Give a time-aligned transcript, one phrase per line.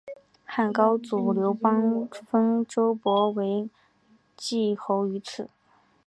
[0.45, 3.69] 汉高祖刘邦封周勃为
[4.35, 5.47] 绛侯于此。